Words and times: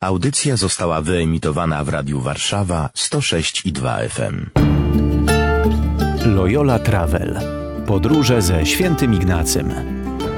Audycja 0.00 0.56
została 0.56 1.00
wyemitowana 1.00 1.84
w 1.84 1.88
Radiu 1.88 2.20
Warszawa 2.20 2.90
106 2.94 3.66
i 3.66 3.72
2 3.72 3.98
FM. 4.08 4.46
Loyola 6.26 6.78
Travel. 6.78 7.40
Podróże 7.86 8.42
ze 8.42 8.66
świętym 8.66 9.14
Ignacym. 9.14 9.74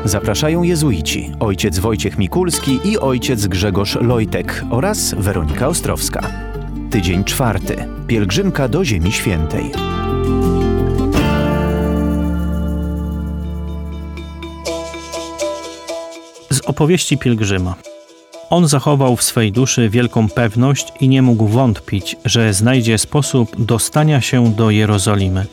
Zapraszają 0.04 0.62
jezuici, 0.62 1.33
ojciec 1.41 1.79
Wojciech 1.79 2.19
Mikulski 2.19 2.81
i 2.85 2.99
ojciec 2.99 3.46
Grzegorz 3.46 3.95
Lojtek 3.95 4.65
oraz 4.71 5.15
Weronika 5.15 5.69
Ostrowska. 5.69 6.31
Tydzień 6.90 7.24
czwarty. 7.24 7.88
Pielgrzymka 8.06 8.69
do 8.69 8.85
Ziemi 8.85 9.13
Świętej. 9.13 9.72
Z 16.51 16.61
opowieści 16.61 17.19
pielgrzyma. 17.19 17.90
On 18.51 18.69
zachował 18.69 19.16
w 19.16 19.23
swej 19.23 19.52
duszy 19.52 19.88
wielką 19.88 20.28
pewność 20.28 20.92
i 21.00 21.09
nie 21.09 21.23
mógł 21.23 21.46
wątpić, 21.46 22.16
że 22.24 22.54
znajdzie 22.54 22.98
sposób 22.98 23.64
dostania 23.64 24.20
się 24.20 24.52
do 24.54 24.70
Jerozolimy. 24.70 25.46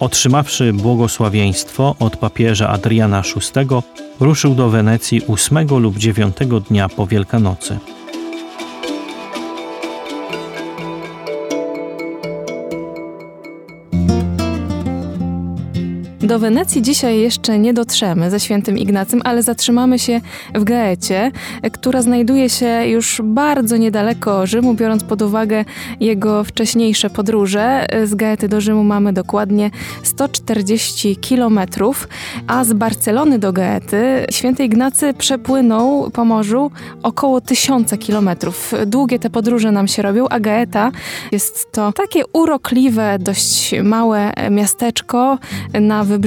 Otrzymawszy 0.00 0.72
błogosławieństwo 0.72 1.96
od 2.00 2.16
papieża 2.16 2.68
Adriana 2.68 3.22
VI, 3.22 3.66
ruszył 4.20 4.54
do 4.54 4.68
Wenecji 4.68 5.22
8 5.26 5.68
lub 5.68 5.98
9 5.98 6.36
dnia 6.68 6.88
po 6.88 7.06
Wielkanocy. 7.06 7.78
Do 16.28 16.38
Wenecji 16.38 16.82
dzisiaj 16.82 17.20
jeszcze 17.20 17.58
nie 17.58 17.74
dotrzemy 17.74 18.30
ze 18.30 18.40
świętym 18.40 18.78
Ignacym, 18.78 19.20
ale 19.24 19.42
zatrzymamy 19.42 19.98
się 19.98 20.20
w 20.54 20.64
Gaecie, 20.64 21.30
która 21.72 22.02
znajduje 22.02 22.50
się 22.50 22.86
już 22.86 23.20
bardzo 23.24 23.76
niedaleko 23.76 24.46
Rzymu, 24.46 24.74
biorąc 24.74 25.04
pod 25.04 25.22
uwagę 25.22 25.64
jego 26.00 26.44
wcześniejsze 26.44 27.10
podróże. 27.10 27.86
Z 28.04 28.14
Gaety 28.14 28.48
do 28.48 28.60
Rzymu 28.60 28.84
mamy 28.84 29.12
dokładnie 29.12 29.70
140 30.02 31.16
kilometrów, 31.16 32.08
a 32.46 32.64
z 32.64 32.72
Barcelony 32.72 33.38
do 33.38 33.52
Gaety 33.52 34.26
święty 34.30 34.64
Ignacy 34.64 35.14
przepłynął 35.14 36.10
po 36.10 36.24
morzu 36.24 36.70
około 37.02 37.40
1000 37.40 37.98
kilometrów. 37.98 38.74
Długie 38.86 39.18
te 39.18 39.30
podróże 39.30 39.72
nam 39.72 39.88
się 39.88 40.02
robią, 40.02 40.28
a 40.28 40.40
Gaeta 40.40 40.90
jest 41.32 41.72
to 41.72 41.92
takie 41.92 42.22
urokliwe, 42.32 43.18
dość 43.18 43.74
małe 43.82 44.32
miasteczko 44.50 45.38
na 45.80 46.04
wybrzeżu, 46.04 46.17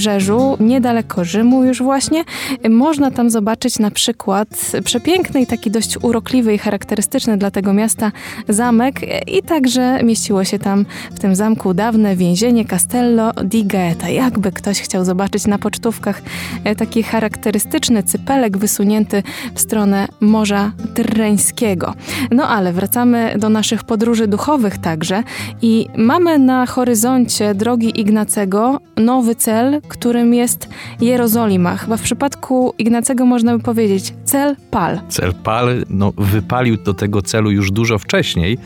niedaleko 0.60 1.24
Rzymu 1.24 1.64
już 1.64 1.82
właśnie. 1.82 2.24
Można 2.70 3.12
tam 3.12 3.30
zobaczyć 3.30 3.80
na 3.80 3.92
przykład 3.92 4.72
przepiękny 4.84 5.42
i 5.42 5.48
taki 5.48 5.72
dość 5.72 5.98
urokliwy 6.02 6.54
i 6.54 6.58
charakterystyczny 6.58 7.38
dla 7.38 7.52
tego 7.52 7.74
miasta 7.74 8.12
zamek 8.50 9.02
i 9.28 9.44
także 9.44 10.04
mieściło 10.04 10.44
się 10.44 10.60
tam 10.60 10.86
w 11.16 11.20
tym 11.20 11.36
zamku 11.36 11.74
dawne 11.74 12.16
więzienie 12.16 12.66
Castello 12.66 13.32
di 13.44 13.66
Gaeta. 13.66 14.10
Jakby 14.10 14.52
ktoś 14.52 14.82
chciał 14.82 15.06
zobaczyć 15.06 15.48
na 15.48 15.58
pocztówkach 15.58 16.22
e, 16.64 16.76
taki 16.76 17.04
charakterystyczny 17.04 18.04
cypelek 18.04 18.58
wysunięty 18.58 19.24
w 19.56 19.60
stronę 19.62 20.08
Morza 20.20 20.72
Tyrreńskiego. 20.94 21.94
No 22.32 22.48
ale 22.48 22.74
wracamy 22.74 23.36
do 23.40 23.50
naszych 23.50 23.84
podróży 23.84 24.28
duchowych 24.28 24.78
także 24.78 25.24
i 25.62 25.88
mamy 25.98 26.40
na 26.40 26.66
horyzoncie 26.66 27.56
drogi 27.56 28.00
Ignacego 28.00 28.80
nowy 28.98 29.36
cel, 29.36 29.81
którym 29.88 30.34
jest 30.34 30.70
Jerozolima. 31.02 31.78
Chyba 31.78 31.98
w 31.98 32.02
przypadku 32.02 32.74
Ignacego 32.78 33.26
można 33.26 33.58
by 33.58 33.64
powiedzieć 33.64 34.14
cel 34.26 34.56
pal. 34.72 35.00
Cel 35.10 35.34
pal 35.34 35.86
no, 35.90 36.14
wypalił 36.18 36.78
do 36.78 36.94
tego 36.94 37.22
celu 37.22 37.52
już 37.52 37.72
dużo 37.72 38.00
wcześniej, 38.00 38.58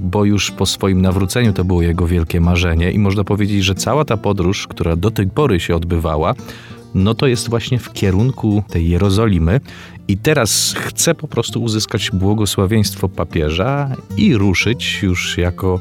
bo 0.00 0.24
już 0.24 0.50
po 0.50 0.66
swoim 0.66 1.02
nawróceniu 1.02 1.52
to 1.52 1.64
było 1.64 1.82
jego 1.82 2.06
wielkie 2.06 2.40
marzenie 2.40 2.90
i 2.90 2.98
można 2.98 3.24
powiedzieć, 3.24 3.64
że 3.64 3.74
cała 3.74 4.04
ta 4.04 4.16
podróż, 4.16 4.66
która 4.66 4.96
do 4.96 5.10
tej 5.10 5.26
pory 5.26 5.60
się 5.60 5.76
odbywała, 5.76 6.34
no 6.94 7.14
to 7.14 7.26
jest 7.26 7.50
właśnie 7.50 7.78
w 7.78 7.92
kierunku 7.92 8.62
tej 8.68 8.88
Jerozolimy. 8.88 9.60
I 10.08 10.16
teraz 10.16 10.74
chce 10.78 11.14
po 11.14 11.28
prostu 11.28 11.62
uzyskać 11.62 12.10
błogosławieństwo 12.10 13.08
papieża 13.08 13.90
i 14.16 14.36
ruszyć 14.36 15.02
już 15.02 15.38
jako 15.38 15.80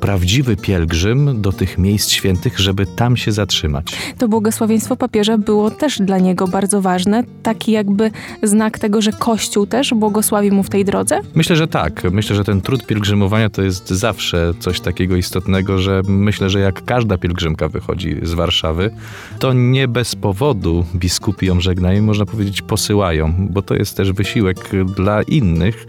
prawdziwy 0.00 0.56
pielgrzym 0.56 1.42
do 1.42 1.52
tych 1.52 1.78
miejsc 1.78 2.10
świętych, 2.10 2.58
żeby 2.58 2.86
tam 2.86 3.16
się 3.16 3.32
zatrzymać. 3.32 3.86
To 4.18 4.28
błogosławieństwo 4.28 4.96
papieża 4.96 5.38
było 5.38 5.70
też 5.70 5.98
dla 5.98 6.18
niego 6.18 6.48
bardzo 6.48 6.80
ważne, 6.80 7.24
taki 7.42 7.72
jakby 7.72 8.10
znak 8.42 8.78
tego, 8.78 9.02
że 9.02 9.12
Kościół 9.12 9.66
też 9.66 9.94
błogosławi 9.94 10.50
mu 10.50 10.62
w 10.62 10.68
tej 10.70 10.84
drodze? 10.84 11.20
Myślę, 11.34 11.56
że 11.56 11.66
tak. 11.68 12.02
Myślę, 12.12 12.36
że 12.36 12.44
ten 12.44 12.60
trud 12.60 12.86
pielgrzymowania 12.86 13.50
to 13.50 13.62
jest 13.62 13.88
zawsze 13.90 14.52
coś 14.60 14.80
takiego 14.80 15.16
istotnego, 15.16 15.78
że 15.78 16.02
myślę, 16.08 16.50
że 16.50 16.60
jak 16.60 16.84
każda 16.84 17.18
pielgrzymka 17.18 17.68
wychodzi 17.68 18.16
z 18.22 18.32
Warszawy, 18.32 18.90
to 19.38 19.52
nie 19.52 19.88
bez 19.88 20.16
powodu 20.16 20.84
biskupi 20.94 21.46
ją 21.46 21.60
żegnają, 21.60 22.02
można 22.02 22.26
powiedzieć 22.26 22.62
posyłają, 22.62 23.48
bo 23.50 23.62
to 23.62 23.74
jest 23.74 23.96
też 23.96 24.12
wysiłek 24.12 24.70
dla 24.96 25.22
innych, 25.22 25.86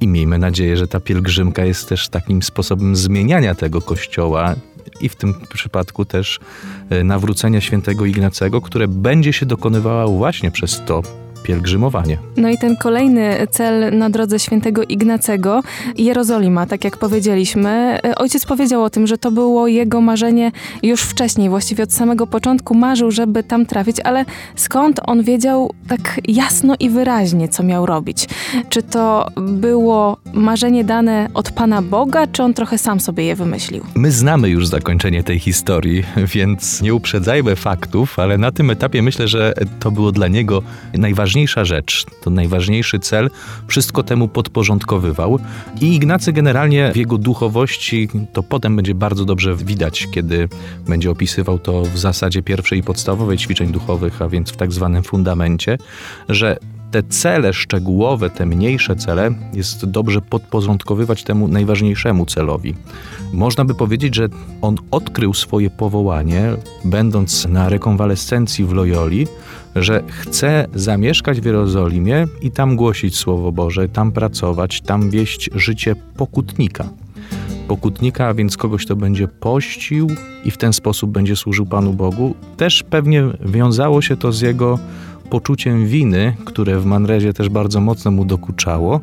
i 0.00 0.06
miejmy 0.06 0.38
nadzieję, 0.38 0.76
że 0.76 0.88
ta 0.88 1.00
pielgrzymka 1.00 1.64
jest 1.64 1.88
też 1.88 2.08
takim 2.08 2.42
sposobem 2.42 2.96
zmieniania 2.96 3.54
tego 3.54 3.80
kościoła 3.80 4.54
i 5.00 5.08
w 5.08 5.16
tym 5.16 5.34
przypadku 5.54 6.04
też 6.04 6.40
e, 6.90 7.04
nawrócenia 7.04 7.60
świętego 7.60 8.06
Ignacego, 8.06 8.60
które 8.60 8.88
będzie 8.88 9.32
się 9.32 9.46
dokonywało 9.46 10.18
właśnie 10.18 10.50
przez 10.50 10.82
to 10.86 11.02
pielgrzymowanie. 11.42 12.18
No 12.36 12.48
i 12.48 12.58
ten 12.58 12.76
kolejny 12.76 13.46
cel 13.50 13.98
na 13.98 14.10
drodze 14.10 14.38
świętego 14.38 14.82
Ignacego, 14.82 15.62
Jerozolima, 15.98 16.66
tak 16.66 16.84
jak 16.84 16.96
powiedzieliśmy. 16.96 17.98
Ojciec 18.16 18.46
powiedział 18.46 18.82
o 18.82 18.90
tym, 18.90 19.06
że 19.06 19.18
to 19.18 19.30
było 19.30 19.68
jego 19.68 20.00
marzenie 20.00 20.52
już 20.82 21.02
wcześniej, 21.02 21.48
właściwie 21.48 21.84
od 21.84 21.92
samego 21.92 22.26
początku 22.26 22.74
marzył, 22.74 23.10
żeby 23.10 23.42
tam 23.42 23.66
trafić, 23.66 24.00
ale 24.00 24.24
skąd 24.56 25.00
on 25.06 25.22
wiedział 25.22 25.74
tak 25.88 26.20
jasno 26.28 26.74
i 26.80 26.90
wyraźnie, 26.90 27.48
co 27.48 27.62
miał 27.62 27.86
robić? 27.86 28.26
Czy 28.68 28.82
to 28.82 29.26
było 29.36 30.16
marzenie 30.32 30.84
dane 30.84 31.28
od 31.34 31.50
Pana 31.50 31.82
Boga, 31.82 32.26
czy 32.26 32.42
on 32.42 32.54
trochę 32.54 32.78
sam 32.78 33.00
sobie 33.00 33.24
je 33.24 33.36
wymyślił? 33.36 33.84
My 33.94 34.10
znamy 34.10 34.48
już 34.48 34.66
zakończenie 34.66 35.22
tej 35.22 35.38
historii, 35.38 36.04
więc 36.34 36.82
nie 36.82 36.94
uprzedzajmy 36.94 37.56
faktów, 37.56 38.18
ale 38.18 38.38
na 38.38 38.52
tym 38.52 38.70
etapie 38.70 39.02
myślę, 39.02 39.28
że 39.28 39.54
to 39.80 39.90
było 39.90 40.12
dla 40.12 40.28
niego 40.28 40.62
najważniejsze 40.94 41.29
najważniejsza 41.30 41.64
rzecz, 41.64 42.06
to 42.22 42.30
najważniejszy 42.30 42.98
cel, 42.98 43.30
wszystko 43.66 44.02
temu 44.02 44.28
podporządkowywał. 44.28 45.38
I 45.80 45.94
Ignacy 45.94 46.32
generalnie 46.32 46.92
w 46.92 46.96
jego 46.96 47.18
duchowości 47.18 48.08
to 48.32 48.42
potem 48.42 48.76
będzie 48.76 48.94
bardzo 48.94 49.24
dobrze 49.24 49.56
widać, 49.56 50.06
kiedy 50.10 50.48
będzie 50.88 51.10
opisywał 51.10 51.58
to 51.58 51.82
w 51.82 51.98
zasadzie 51.98 52.42
pierwszej 52.42 52.78
i 52.78 52.82
podstawowej 52.82 53.38
ćwiczeń 53.38 53.72
duchowych, 53.72 54.22
a 54.22 54.28
więc 54.28 54.50
w 54.50 54.56
tak 54.56 54.72
zwanym 54.72 55.02
fundamencie, 55.02 55.78
że 56.28 56.56
te 56.90 57.02
cele 57.02 57.52
szczegółowe, 57.52 58.30
te 58.30 58.46
mniejsze 58.46 58.96
cele, 58.96 59.30
jest 59.54 59.86
dobrze 59.86 60.20
podporządkowywać 60.20 61.22
temu 61.22 61.48
najważniejszemu 61.48 62.26
celowi. 62.26 62.74
Można 63.32 63.64
by 63.64 63.74
powiedzieć, 63.74 64.14
że 64.14 64.28
on 64.62 64.76
odkrył 64.90 65.34
swoje 65.34 65.70
powołanie, 65.70 66.50
będąc 66.84 67.48
na 67.48 67.68
rekonwalescencji 67.68 68.64
w 68.64 68.72
Loyoli, 68.72 69.26
że 69.76 70.02
chce 70.08 70.66
zamieszkać 70.74 71.40
w 71.40 71.44
Jerozolimie 71.44 72.26
i 72.42 72.50
tam 72.50 72.76
głosić 72.76 73.16
Słowo 73.16 73.52
Boże, 73.52 73.88
tam 73.88 74.12
pracować, 74.12 74.80
tam 74.80 75.10
wieść 75.10 75.50
życie 75.54 75.94
pokutnika. 76.16 76.88
Pokutnika, 77.68 78.26
a 78.26 78.34
więc 78.34 78.56
kogoś, 78.56 78.84
kto 78.84 78.96
będzie 78.96 79.28
pościł 79.28 80.06
i 80.44 80.50
w 80.50 80.56
ten 80.56 80.72
sposób 80.72 81.10
będzie 81.10 81.36
służył 81.36 81.66
Panu 81.66 81.92
Bogu. 81.92 82.34
Też 82.56 82.82
pewnie 82.82 83.24
wiązało 83.40 84.02
się 84.02 84.16
to 84.16 84.32
z 84.32 84.40
jego 84.40 84.78
poczuciem 85.30 85.86
winy, 85.86 86.36
które 86.44 86.78
w 86.78 86.86
Manrezie 86.86 87.32
też 87.32 87.48
bardzo 87.48 87.80
mocno 87.80 88.10
mu 88.10 88.24
dokuczało. 88.24 89.00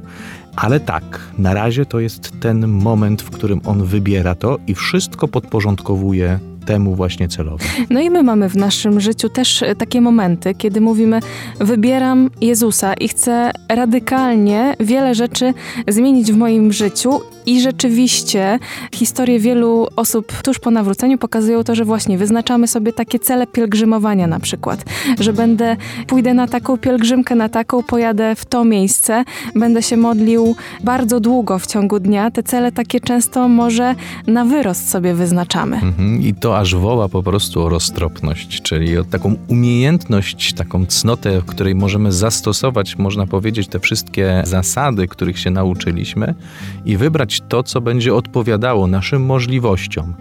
Ale 0.55 0.79
tak, 0.79 1.19
na 1.37 1.53
razie 1.53 1.85
to 1.85 1.99
jest 1.99 2.39
ten 2.39 2.67
moment, 2.67 3.21
w 3.21 3.29
którym 3.29 3.61
on 3.65 3.83
wybiera 3.83 4.35
to 4.35 4.57
i 4.67 4.75
wszystko 4.75 5.27
podporządkowuje 5.27 6.39
temu 6.65 6.95
właśnie 6.95 7.27
celowi. 7.27 7.65
No 7.89 7.99
i 7.99 8.09
my 8.09 8.23
mamy 8.23 8.49
w 8.49 8.55
naszym 8.55 8.99
życiu 8.99 9.29
też 9.29 9.63
e, 9.63 9.75
takie 9.75 10.01
momenty, 10.01 10.53
kiedy 10.53 10.81
mówimy: 10.81 11.19
Wybieram 11.59 12.29
Jezusa 12.41 12.93
i 12.93 13.07
chcę 13.07 13.51
radykalnie 13.69 14.75
wiele 14.79 15.15
rzeczy 15.15 15.53
zmienić 15.87 16.31
w 16.31 16.37
moim 16.37 16.73
życiu. 16.73 17.21
I 17.47 17.61
rzeczywiście 17.61 18.59
historie 18.93 19.39
wielu 19.39 19.87
osób 19.95 20.33
tuż 20.41 20.59
po 20.59 20.71
nawróceniu 20.71 21.17
pokazują 21.17 21.63
to, 21.63 21.75
że 21.75 21.85
właśnie 21.85 22.17
wyznaczamy 22.17 22.67
sobie 22.67 22.93
takie 22.93 23.19
cele 23.19 23.47
pielgrzymowania 23.47 24.27
na 24.27 24.39
przykład, 24.39 24.85
że 25.19 25.33
będę, 25.33 25.77
pójdę 26.07 26.33
na 26.33 26.47
taką 26.47 26.77
pielgrzymkę, 26.77 27.35
na 27.35 27.49
taką, 27.49 27.83
pojadę 27.83 28.35
w 28.35 28.45
to 28.45 28.65
miejsce, 28.65 29.23
będę 29.55 29.83
się 29.83 29.97
modlił 29.97 30.55
bardzo 30.83 31.19
długo 31.19 31.59
w 31.59 31.67
ciągu 31.67 31.99
dnia. 31.99 32.31
Te 32.31 32.43
cele 32.43 32.71
takie 32.71 32.99
często 32.99 33.47
może 33.47 33.95
na 34.27 34.45
wyrost 34.45 34.89
sobie 34.89 35.13
wyznaczamy. 35.13 35.75
Mhm. 35.75 36.21
I 36.21 36.33
to 36.33 36.57
aż 36.57 36.75
woła 36.75 37.09
po 37.09 37.23
prostu 37.23 37.63
o 37.63 37.69
roztropność, 37.69 38.61
czyli 38.61 38.97
o 38.97 39.03
taką 39.03 39.35
umiejętność, 39.47 40.53
taką 40.53 40.85
cnotę, 40.85 41.41
w 41.41 41.45
której 41.45 41.75
możemy 41.75 42.11
zastosować, 42.11 42.97
można 42.97 43.27
powiedzieć, 43.27 43.67
te 43.67 43.79
wszystkie 43.79 44.43
zasady, 44.45 45.07
których 45.07 45.39
się 45.39 45.49
nauczyliśmy 45.49 46.35
i 46.85 46.97
wybrać 46.97 47.36
to, 47.49 47.63
co 47.63 47.81
będzie 47.81 48.15
odpowiadało 48.15 48.87
naszym 48.87 49.25
możliwościom. 49.25 50.13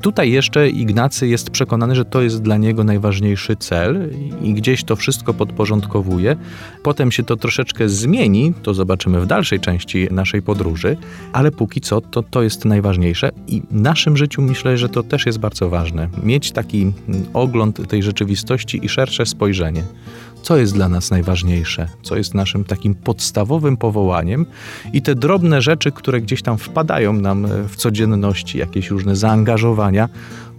Tutaj 0.00 0.30
jeszcze 0.30 0.68
Ignacy 0.68 1.28
jest 1.28 1.50
przekonany, 1.50 1.94
że 1.94 2.04
to 2.04 2.22
jest 2.22 2.42
dla 2.42 2.56
niego 2.56 2.84
najważniejszy 2.84 3.56
cel 3.56 4.10
i 4.42 4.54
gdzieś 4.54 4.84
to 4.84 4.96
wszystko 4.96 5.34
podporządkowuje. 5.34 6.36
Potem 6.82 7.12
się 7.12 7.22
to 7.22 7.36
troszeczkę 7.36 7.88
zmieni, 7.88 8.54
to 8.62 8.74
zobaczymy 8.74 9.20
w 9.20 9.26
dalszej 9.26 9.60
części 9.60 10.08
naszej 10.10 10.42
podróży, 10.42 10.96
ale 11.32 11.50
póki 11.50 11.80
co 11.80 12.00
to, 12.00 12.22
to 12.22 12.42
jest 12.42 12.64
najważniejsze 12.64 13.30
i 13.46 13.62
w 13.70 13.74
naszym 13.74 14.16
życiu 14.16 14.42
myślę, 14.42 14.78
że 14.78 14.88
to 14.88 15.02
też 15.02 15.26
jest 15.26 15.38
bardzo 15.38 15.68
ważne. 15.68 16.08
Mieć 16.22 16.52
taki 16.52 16.92
ogląd 17.32 17.88
tej 17.88 18.02
rzeczywistości 18.02 18.84
i 18.84 18.88
szersze 18.88 19.26
spojrzenie 19.26 19.82
co 20.42 20.56
jest 20.56 20.74
dla 20.74 20.88
nas 20.88 21.10
najważniejsze, 21.10 21.88
co 22.02 22.16
jest 22.16 22.34
naszym 22.34 22.64
takim 22.64 22.94
podstawowym 22.94 23.76
powołaniem? 23.76 24.46
I 24.92 25.02
te 25.02 25.14
drobne 25.14 25.62
rzeczy, 25.62 25.92
które 25.92 26.20
gdzieś 26.20 26.42
tam 26.42 26.58
wpadają 26.58 27.12
nam 27.12 27.46
w 27.68 27.76
codzienności, 27.76 28.58
jakieś 28.58 28.90
różne 28.90 29.16
zaangażowania, 29.16 30.08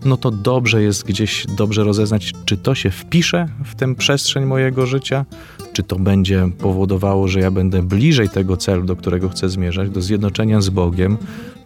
no 0.06 0.18
to 0.18 0.32
dobrze 0.32 0.84
jest 0.84 1.04
gdzieś 1.04 1.46
dobrze 1.58 1.84
rozeznać, 1.84 2.34
czy 2.46 2.58
to 2.58 2.76
się 2.76 2.92
wpisze 2.92 3.48
w 3.66 3.76
tę 3.76 3.96
przestrzeń 3.96 4.46
mojego 4.46 4.86
życia, 4.86 5.26
czy 5.74 5.84
to 5.84 5.96
będzie 5.96 6.50
powodowało, 6.58 7.28
że 7.28 7.40
ja 7.40 7.52
będę 7.52 7.84
bliżej 7.84 8.30
tego 8.30 8.58
celu, 8.58 8.84
do 8.84 8.96
którego 8.96 9.30
chcę 9.30 9.50
zmierzać, 9.50 9.90
do 9.90 10.02
zjednoczenia 10.02 10.62
z 10.62 10.70
Bogiem, 10.70 11.18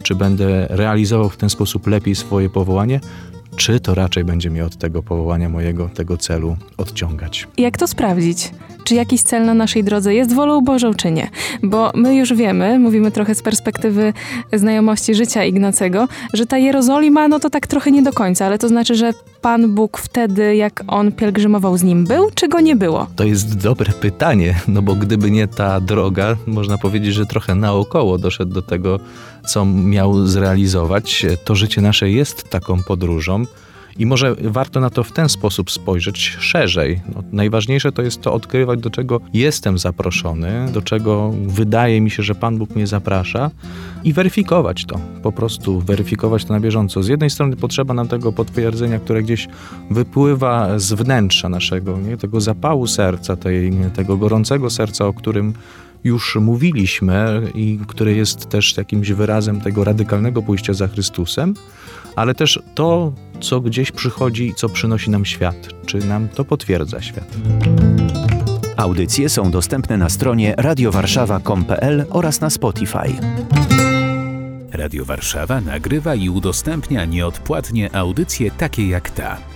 czy 0.02 0.14
będę 0.14 0.66
realizował 0.70 1.28
w 1.28 1.36
ten 1.36 1.50
sposób 1.50 1.86
lepiej 1.86 2.14
swoje 2.14 2.50
powołanie, 2.50 3.00
czy 3.56 3.80
to 3.80 3.94
raczej 3.94 4.24
będzie 4.24 4.50
mnie 4.50 4.64
od 4.64 4.76
tego 4.76 5.02
powołania 5.02 5.48
mojego, 5.48 5.88
tego 5.88 6.16
celu 6.16 6.56
odciągać. 6.76 7.48
Jak 7.58 7.78
to 7.78 7.86
sprawdzić? 7.86 8.50
Czy 8.86 8.94
jakiś 8.94 9.22
cel 9.22 9.44
na 9.44 9.54
naszej 9.54 9.84
drodze 9.84 10.14
jest 10.14 10.34
wolą 10.34 10.60
Bożą, 10.60 10.94
czy 10.94 11.10
nie? 11.10 11.30
Bo 11.62 11.92
my 11.94 12.16
już 12.16 12.34
wiemy, 12.34 12.78
mówimy 12.78 13.10
trochę 13.10 13.34
z 13.34 13.42
perspektywy 13.42 14.12
znajomości 14.52 15.14
życia 15.14 15.44
Ignacego, 15.44 16.08
że 16.32 16.46
ta 16.46 16.58
Jerozolima, 16.58 17.28
no 17.28 17.40
to 17.40 17.50
tak 17.50 17.66
trochę 17.66 17.90
nie 17.90 18.02
do 18.02 18.12
końca, 18.12 18.46
ale 18.46 18.58
to 18.58 18.68
znaczy, 18.68 18.94
że 18.94 19.12
Pan 19.40 19.74
Bóg 19.74 19.98
wtedy, 19.98 20.56
jak 20.56 20.84
on 20.86 21.12
pielgrzymował 21.12 21.78
z 21.78 21.82
nim, 21.82 22.04
był, 22.04 22.30
czy 22.34 22.48
go 22.48 22.60
nie 22.60 22.76
było? 22.76 23.06
To 23.16 23.24
jest 23.24 23.56
dobre 23.56 23.92
pytanie, 23.92 24.54
no 24.68 24.82
bo 24.82 24.94
gdyby 24.94 25.30
nie 25.30 25.48
ta 25.48 25.80
droga, 25.80 26.36
można 26.46 26.78
powiedzieć, 26.78 27.14
że 27.14 27.26
trochę 27.26 27.54
naokoło 27.54 28.18
doszedł 28.18 28.52
do 28.52 28.62
tego, 28.62 29.00
co 29.46 29.64
miał 29.64 30.26
zrealizować. 30.26 31.26
To 31.44 31.54
życie 31.54 31.80
nasze 31.80 32.10
jest 32.10 32.50
taką 32.50 32.82
podróżą. 32.82 33.44
I 33.98 34.06
może 34.06 34.34
warto 34.34 34.80
na 34.80 34.90
to 34.90 35.04
w 35.04 35.12
ten 35.12 35.28
sposób 35.28 35.70
spojrzeć 35.70 36.18
szerzej. 36.40 37.00
No, 37.14 37.22
najważniejsze 37.32 37.92
to 37.92 38.02
jest 38.02 38.20
to 38.20 38.32
odkrywać, 38.32 38.80
do 38.80 38.90
czego 38.90 39.20
jestem 39.32 39.78
zaproszony, 39.78 40.68
do 40.72 40.82
czego 40.82 41.32
wydaje 41.46 42.00
mi 42.00 42.10
się, 42.10 42.22
że 42.22 42.34
Pan 42.34 42.58
Bóg 42.58 42.76
mnie 42.76 42.86
zaprasza 42.86 43.50
i 44.04 44.12
weryfikować 44.12 44.84
to. 44.84 45.00
Po 45.22 45.32
prostu 45.32 45.80
weryfikować 45.80 46.44
to 46.44 46.52
na 46.52 46.60
bieżąco. 46.60 47.02
Z 47.02 47.08
jednej 47.08 47.30
strony 47.30 47.56
potrzeba 47.56 47.94
nam 47.94 48.08
tego 48.08 48.32
potwierdzenia, 48.32 48.98
które 48.98 49.22
gdzieś 49.22 49.48
wypływa 49.90 50.78
z 50.78 50.92
wnętrza 50.92 51.48
naszego, 51.48 51.98
nie? 51.98 52.16
tego 52.16 52.40
zapału 52.40 52.86
serca, 52.86 53.36
tej, 53.36 53.72
tego 53.94 54.16
gorącego 54.16 54.70
serca, 54.70 55.06
o 55.06 55.12
którym 55.12 55.54
już 56.06 56.36
mówiliśmy 56.36 57.42
i 57.54 57.78
które 57.88 58.12
jest 58.12 58.48
też 58.48 58.76
jakimś 58.76 59.12
wyrazem 59.12 59.60
tego 59.60 59.84
radykalnego 59.84 60.42
pójścia 60.42 60.74
za 60.74 60.88
Chrystusem, 60.88 61.54
ale 62.16 62.34
też 62.34 62.60
to, 62.74 63.12
co 63.40 63.60
gdzieś 63.60 63.92
przychodzi 63.92 64.46
i 64.46 64.54
co 64.54 64.68
przynosi 64.68 65.10
nam 65.10 65.24
świat. 65.24 65.68
Czy 65.86 65.98
nam 65.98 66.28
to 66.28 66.44
potwierdza 66.44 67.02
świat? 67.02 67.36
Audycje 68.76 69.28
są 69.28 69.50
dostępne 69.50 69.96
na 69.96 70.08
stronie 70.08 70.54
radiowarszawa.com.pl 70.58 72.04
oraz 72.10 72.40
na 72.40 72.50
Spotify. 72.50 73.16
Radio 74.72 75.04
Warszawa 75.04 75.60
nagrywa 75.60 76.14
i 76.14 76.28
udostępnia 76.28 77.04
nieodpłatnie 77.04 77.94
audycje 77.96 78.50
takie 78.50 78.88
jak 78.88 79.10
ta. 79.10 79.55